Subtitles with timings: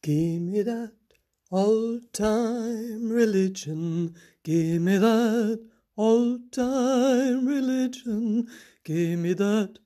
[0.00, 0.92] Give me that
[1.50, 4.14] old time religion.
[4.44, 5.60] Give me that
[5.96, 8.46] old time religion.
[8.84, 9.80] Give me that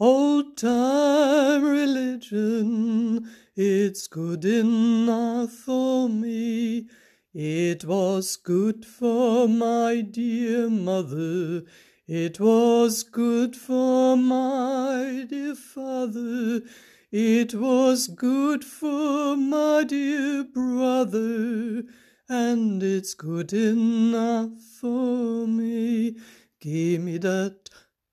[0.00, 3.28] old time religion.
[3.54, 6.88] It's good enough for me.
[7.34, 11.64] It was good for my dear mother.
[12.06, 16.62] It was good for my dear father.
[17.10, 21.84] It was good for my dear brother,
[22.28, 26.16] and it's good enough for me.
[26.60, 27.70] Give me that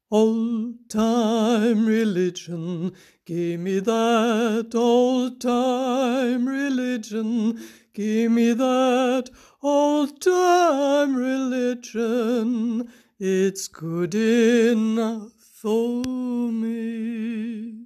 [0.10, 2.94] old time religion.
[3.26, 7.60] Give me that old time religion.
[7.94, 9.30] Give me that
[9.62, 12.90] old time religion.
[13.20, 17.85] It's good enough for me.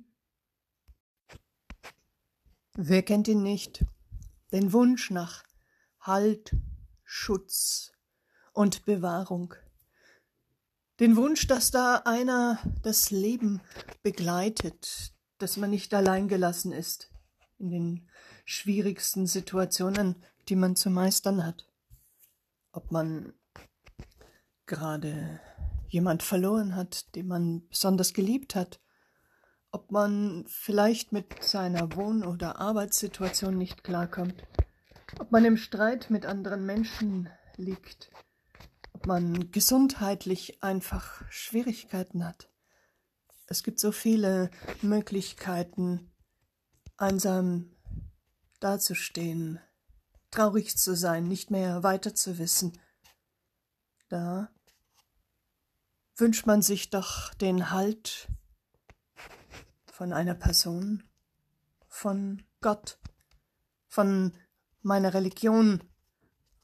[2.82, 3.84] Wer kennt ihn nicht?
[4.54, 5.44] Den Wunsch nach
[6.00, 6.56] Halt,
[7.04, 7.92] Schutz
[8.54, 9.54] und Bewahrung.
[11.02, 13.60] Den Wunsch, dass da einer das Leben
[14.02, 17.12] begleitet, dass man nicht allein gelassen ist
[17.58, 18.10] in den
[18.46, 20.16] schwierigsten Situationen,
[20.48, 21.68] die man zu meistern hat.
[22.72, 23.34] Ob man
[24.68, 25.42] gerade
[25.90, 28.80] jemand verloren hat, den man besonders geliebt hat,
[29.72, 34.44] ob man vielleicht mit seiner Wohn- oder Arbeitssituation nicht klarkommt,
[35.20, 38.12] ob man im Streit mit anderen Menschen liegt,
[38.94, 42.50] ob man gesundheitlich einfach Schwierigkeiten hat.
[43.48, 44.50] Es gibt so viele
[44.82, 46.12] Möglichkeiten,
[46.98, 47.76] einsam
[48.60, 49.60] dazustehen,
[50.32, 52.80] traurig zu sein, nicht mehr weiter zu wissen.
[54.10, 54.50] Da
[56.18, 58.28] wünscht man sich doch den Halt
[60.00, 61.04] von einer Person,
[61.90, 63.00] von Gott,
[63.90, 64.32] von
[64.82, 65.84] meiner Religion,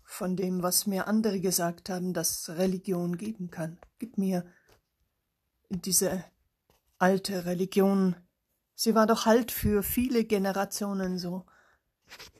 [0.05, 3.77] von dem, was mir andere gesagt haben, dass Religion geben kann.
[3.99, 4.45] Gib mir
[5.67, 6.23] diese
[6.97, 8.15] alte Religion.
[8.73, 11.45] Sie war doch Halt für viele Generationen, so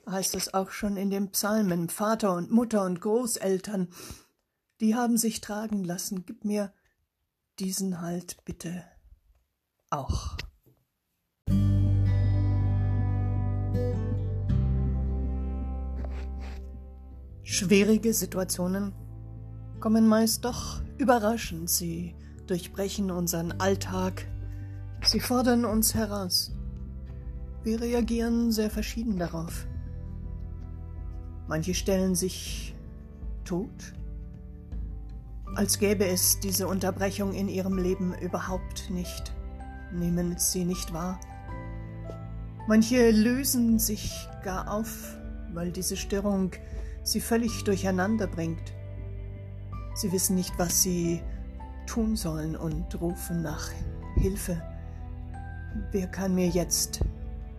[0.08, 1.90] heißt es auch schon in den Psalmen.
[1.90, 3.90] Vater und Mutter und Großeltern,
[4.80, 6.24] die haben sich tragen lassen.
[6.24, 6.72] Gib mir
[7.58, 8.82] diesen Halt bitte
[9.90, 10.38] auch.
[17.48, 18.92] Schwierige Situationen
[19.78, 21.70] kommen meist doch überraschend.
[21.70, 22.16] Sie
[22.48, 24.26] durchbrechen unseren Alltag.
[25.04, 26.52] Sie fordern uns heraus.
[27.62, 29.64] Wir reagieren sehr verschieden darauf.
[31.46, 32.74] Manche stellen sich
[33.44, 33.94] tot,
[35.54, 39.32] als gäbe es diese Unterbrechung in ihrem Leben überhaupt nicht,
[39.92, 41.20] nehmen sie nicht wahr.
[42.66, 45.16] Manche lösen sich gar auf,
[45.54, 46.50] weil diese Störung
[47.06, 48.74] sie völlig durcheinander bringt.
[49.94, 51.22] Sie wissen nicht, was sie
[51.86, 53.70] tun sollen und rufen nach
[54.16, 54.60] Hilfe.
[55.92, 57.00] Wer kann mir jetzt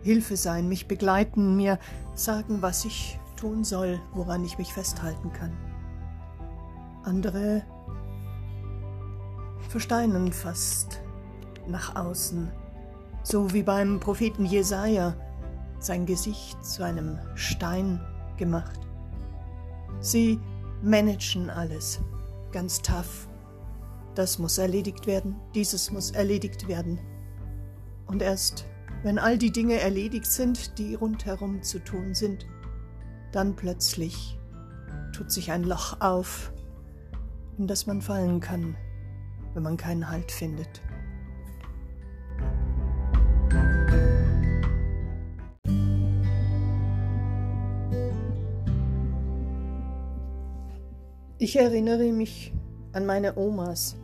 [0.01, 1.79] Hilfe sein, mich begleiten, mir
[2.13, 5.55] sagen, was ich tun soll, woran ich mich festhalten kann?
[7.03, 7.63] Andere
[9.69, 11.01] versteinen fast
[11.67, 12.51] nach außen,
[13.23, 15.15] so wie beim Propheten Jesaja,
[15.79, 18.01] sein Gesicht zu einem Stein
[18.37, 18.86] gemacht.
[19.99, 20.39] Sie
[20.81, 21.99] managen alles,
[22.51, 23.27] ganz tough.
[24.15, 26.99] Das muss erledigt werden, dieses muss erledigt werden.
[28.07, 28.65] Und erst,
[29.03, 32.47] wenn all die Dinge erledigt sind, die rundherum zu tun sind,
[33.31, 34.39] dann plötzlich
[35.13, 36.51] tut sich ein Loch auf,
[37.57, 38.75] in das man fallen kann,
[39.53, 40.81] wenn man keinen Halt findet.
[51.39, 52.51] Ich erinnere mich
[52.93, 53.95] an meine Omas,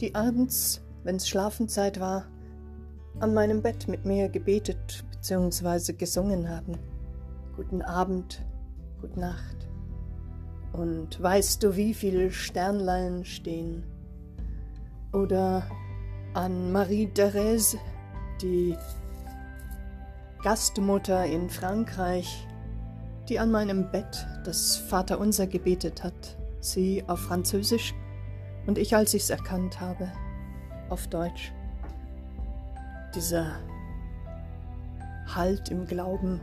[0.00, 2.26] die abends, wenn's Schlafenzeit war,
[3.18, 5.94] an meinem Bett mit mir gebetet bzw.
[5.94, 6.78] gesungen haben.
[7.56, 8.46] Guten Abend,
[9.00, 9.66] gute Nacht.
[10.74, 13.82] Und weißt du, wie viele Sternlein stehen?
[15.12, 15.68] Oder
[16.34, 17.78] an Marie Therese,
[18.40, 18.76] die
[20.40, 22.46] Gastmutter in Frankreich,
[23.28, 26.36] die an meinem Bett das Vaterunser gebetet hat
[26.72, 27.94] sie auf Französisch
[28.66, 30.10] und ich, als ich es erkannt habe,
[30.88, 31.52] auf Deutsch.
[33.14, 33.56] Dieser
[35.34, 36.40] Halt im Glauben,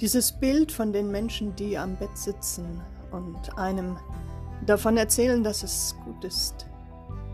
[0.00, 2.80] dieses Bild von den Menschen, die am Bett sitzen
[3.12, 3.96] und einem
[4.66, 6.66] davon erzählen, dass es gut ist,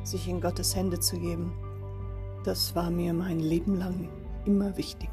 [0.03, 1.53] sich in Gottes Hände zu geben,
[2.45, 4.09] das war mir mein Leben lang
[4.45, 5.11] immer wichtig.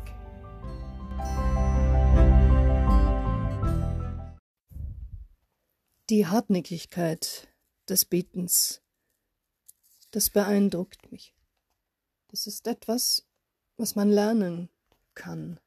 [6.11, 7.47] Die Hartnäckigkeit
[7.89, 8.83] des Betens,
[10.11, 11.33] das beeindruckt mich.
[12.27, 13.25] Das ist etwas,
[13.75, 14.69] was man lernen
[15.15, 15.59] kann,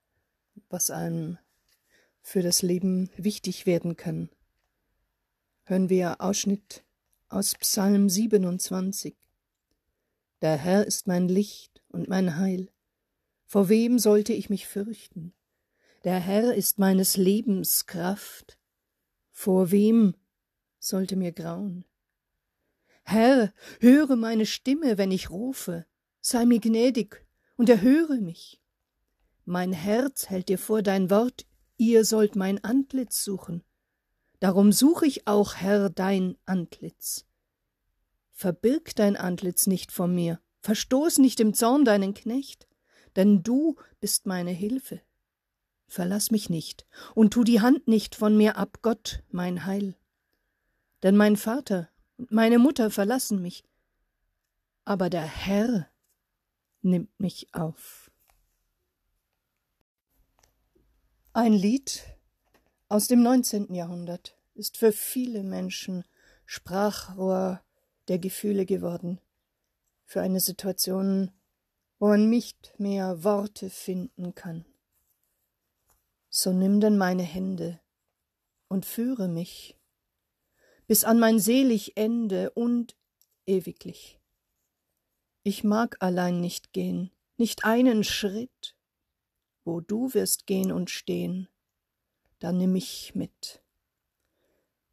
[0.68, 1.38] was einem
[2.22, 4.30] für das Leben wichtig werden kann.
[5.64, 6.84] Hören wir Ausschnitt
[7.28, 9.16] aus Psalm 27.
[10.40, 12.70] Der Herr ist mein Licht und mein Heil.
[13.44, 15.34] Vor wem sollte ich mich fürchten?
[16.04, 18.56] Der Herr ist meines Lebens Kraft.
[19.32, 20.14] Vor wem
[20.78, 21.84] sollte mir grauen.
[23.02, 25.86] Herr, höre meine Stimme, wenn ich rufe,
[26.20, 27.24] sei mir gnädig
[27.56, 28.60] und erhöre mich.
[29.44, 31.46] Mein Herz hält dir vor dein Wort,
[31.78, 33.64] ihr sollt mein Antlitz suchen.
[34.40, 37.24] Darum suche ich auch, Herr, dein Antlitz.
[38.30, 42.68] Verbirg dein Antlitz nicht vor mir, verstoß nicht im Zorn deinen Knecht,
[43.16, 45.00] denn du bist meine Hilfe.
[45.86, 49.96] Verlass mich nicht und tu die Hand nicht von mir ab, Gott, mein Heil
[51.02, 53.64] denn mein Vater und meine Mutter verlassen mich,
[54.84, 55.88] aber der Herr
[56.82, 58.10] nimmt mich auf.
[61.32, 62.02] Ein Lied
[62.88, 63.74] aus dem 19.
[63.74, 66.04] Jahrhundert ist für viele Menschen
[66.46, 67.62] Sprachrohr
[68.08, 69.20] der Gefühle geworden,
[70.04, 71.30] für eine Situation,
[71.98, 74.64] wo man nicht mehr Worte finden kann.
[76.30, 77.80] So nimm denn meine Hände
[78.68, 79.77] und führe mich
[80.88, 82.96] bis an mein selig Ende und
[83.46, 84.18] ewiglich.
[85.42, 88.74] Ich mag allein nicht gehen, nicht einen Schritt,
[89.64, 91.46] wo du wirst gehen und stehen,
[92.38, 93.62] dann nimm mich mit.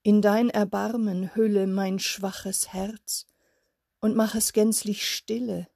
[0.04, 3.26] In dein Erbarmen hülle mein schwaches Herz
[4.02, 5.68] und mach es gänzlich stille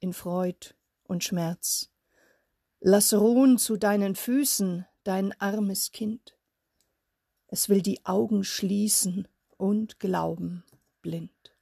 [0.00, 0.74] in Freud
[1.04, 1.90] und Schmerz.
[2.80, 6.36] Lass ruhen zu deinen Füßen dein armes Kind.
[7.46, 9.28] Es will die Augen schließen
[9.62, 10.64] und Glauben
[11.02, 11.54] blind.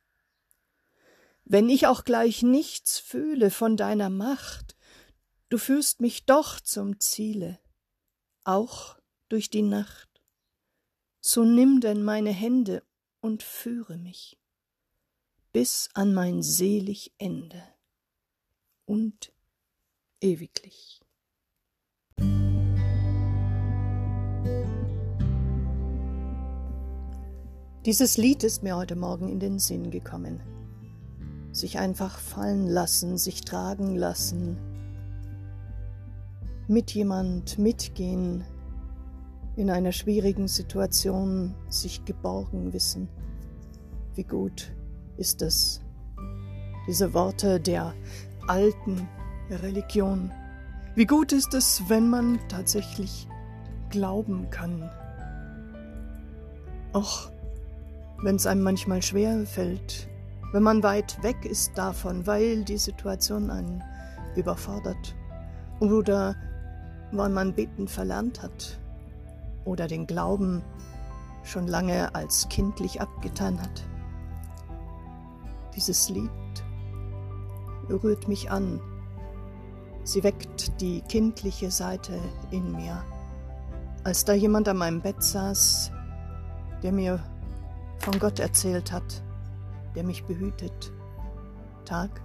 [1.45, 4.75] Wenn ich auch gleich nichts fühle von deiner Macht,
[5.51, 7.59] du führst mich doch zum Ziele,
[8.43, 8.99] auch
[9.29, 10.09] durch die Nacht.
[11.21, 12.83] So nimm denn meine Hände
[13.21, 14.39] und führe mich
[15.53, 17.63] bis an mein selig Ende
[18.87, 19.31] und
[20.23, 21.03] ewiglich.
[27.87, 30.43] Dieses Lied ist mir heute Morgen in den Sinn gekommen.
[31.51, 34.59] Sich einfach fallen lassen, sich tragen lassen,
[36.69, 38.45] mit jemand mitgehen,
[39.57, 43.09] in einer schwierigen Situation sich geborgen wissen.
[44.15, 44.73] Wie gut
[45.17, 45.81] ist es,
[46.87, 47.95] diese Worte der
[48.47, 49.09] alten
[49.49, 50.31] Religion.
[50.95, 53.27] Wie gut ist es, wenn man tatsächlich
[53.89, 54.91] glauben kann.
[56.93, 57.31] Och,
[58.23, 60.09] wenn es einem manchmal schwer fällt,
[60.53, 63.83] wenn man weit weg ist davon, weil die Situation einen
[64.37, 65.15] überfordert
[65.81, 66.37] oder
[67.13, 68.79] weil man beten verlernt hat
[69.65, 70.63] oder den Glauben
[71.43, 73.85] schon lange als kindlich abgetan hat.
[75.75, 76.31] Dieses Lied
[77.89, 78.81] rührt mich an.
[80.05, 82.19] Sie weckt die kindliche Seite
[82.51, 83.03] in mir.
[84.05, 85.93] Als da jemand an meinem Bett saß,
[86.83, 87.21] der mir
[88.01, 89.23] von Gott erzählt hat,
[89.95, 90.93] der mich behütet,
[91.85, 92.23] Tag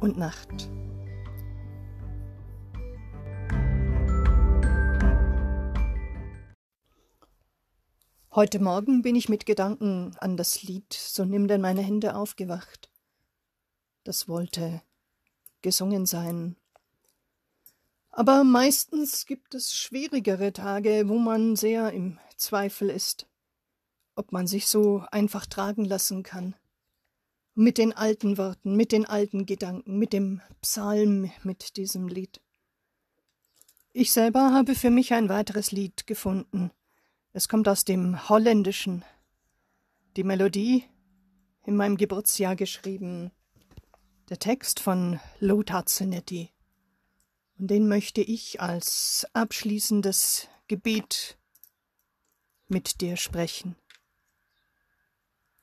[0.00, 0.70] und Nacht.
[8.34, 12.90] Heute Morgen bin ich mit Gedanken an das Lied So nimm denn meine Hände aufgewacht.
[14.04, 14.80] Das wollte
[15.60, 16.56] gesungen sein.
[18.08, 23.26] Aber meistens gibt es schwierigere Tage, wo man sehr im Zweifel ist
[24.14, 26.54] ob man sich so einfach tragen lassen kann.
[27.54, 32.40] Mit den alten Worten, mit den alten Gedanken, mit dem Psalm, mit diesem Lied.
[33.92, 36.70] Ich selber habe für mich ein weiteres Lied gefunden.
[37.34, 39.04] Es kommt aus dem Holländischen.
[40.16, 40.84] Die Melodie
[41.64, 43.32] in meinem Geburtsjahr geschrieben.
[44.30, 46.50] Der Text von Lothar Zenetti.
[47.58, 51.36] Und den möchte ich als abschließendes Gebet
[52.68, 53.76] mit dir sprechen.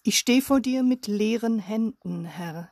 [0.01, 2.71] Ich steh vor dir mit leeren Händen, Herr.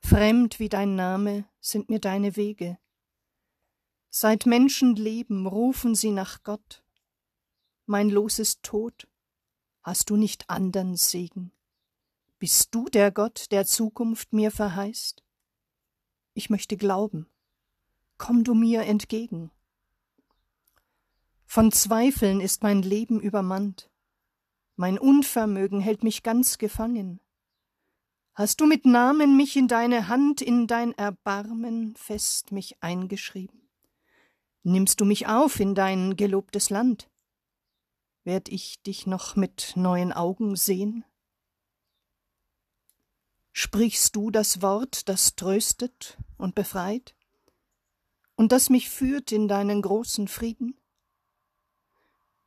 [0.00, 2.78] Fremd wie dein Name sind mir deine Wege.
[4.10, 6.84] Seit Menschen leben, rufen sie nach Gott.
[7.86, 9.08] Mein Los ist tot.
[9.82, 11.52] Hast du nicht andern Segen?
[12.38, 15.22] Bist du der Gott, der Zukunft mir verheißt?
[16.34, 17.26] Ich möchte glauben.
[18.18, 19.50] Komm du mir entgegen.
[21.46, 23.90] Von Zweifeln ist mein Leben übermannt.
[24.76, 27.20] Mein Unvermögen hält mich ganz gefangen.
[28.34, 33.70] Hast du mit Namen mich in deine Hand, in dein Erbarmen fest mich eingeschrieben?
[34.64, 37.08] Nimmst du mich auf in dein gelobtes Land?
[38.24, 41.04] Werd ich dich noch mit neuen Augen sehen?
[43.52, 47.14] Sprichst du das Wort, das tröstet und befreit?
[48.34, 50.76] Und das mich führt in deinen großen Frieden?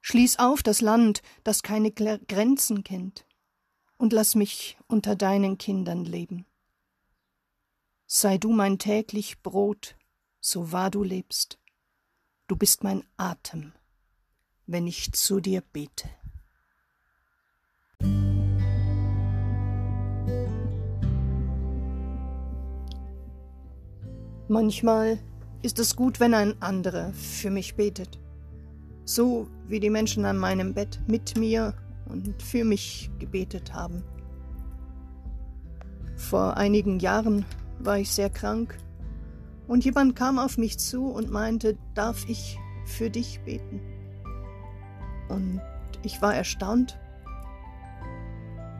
[0.09, 3.25] Schließ auf das Land, das keine Grenzen kennt,
[3.97, 6.45] und lass mich unter deinen Kindern leben.
[8.05, 9.97] Sei du mein täglich Brot,
[10.39, 11.59] so wahr du lebst.
[12.47, 13.73] Du bist mein Atem,
[14.65, 16.09] wenn ich zu dir bete.
[24.47, 25.19] Manchmal
[25.63, 28.19] ist es gut, wenn ein anderer für mich betet,
[29.07, 31.73] so wie die Menschen an meinem Bett mit mir
[32.09, 34.03] und für mich gebetet haben.
[36.17, 37.45] Vor einigen Jahren
[37.79, 38.77] war ich sehr krank
[39.67, 43.79] und jemand kam auf mich zu und meinte, darf ich für dich beten?
[45.29, 45.61] Und
[46.03, 46.99] ich war erstaunt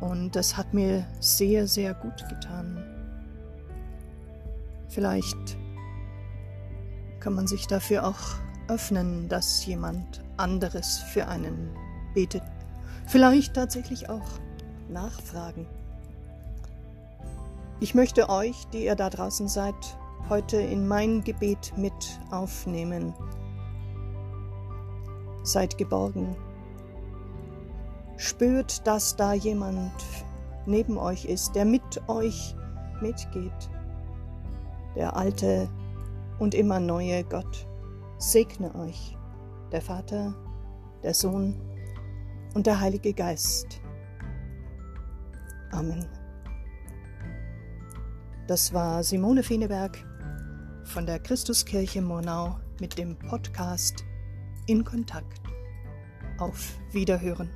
[0.02, 2.84] und das hat mir sehr, sehr gut getan.
[4.90, 5.58] Vielleicht
[7.22, 11.70] kann man sich dafür auch öffnen, dass jemand anderes für einen
[12.14, 12.44] betet.
[13.06, 14.28] Vielleicht tatsächlich auch
[14.90, 15.66] nachfragen.
[17.80, 19.76] Ich möchte euch, die ihr da draußen seid,
[20.30, 23.14] heute in mein Gebet mit aufnehmen.
[25.44, 26.36] Seid geborgen.
[28.18, 29.94] Spürt, dass da jemand
[30.66, 32.56] neben euch ist, der mit euch
[33.00, 33.70] mitgeht.
[34.96, 35.70] Der alte
[36.40, 37.68] und immer neue Gott
[38.18, 39.16] segne euch,
[39.72, 40.34] der Vater,
[41.04, 41.56] der Sohn
[42.54, 43.82] und der Heilige Geist.
[45.72, 46.06] Amen.
[48.48, 50.04] Das war Simone Feneberg
[50.86, 54.06] von der Christuskirche Monau mit dem Podcast
[54.68, 55.42] In Kontakt.
[56.38, 57.50] Auf Wiederhören.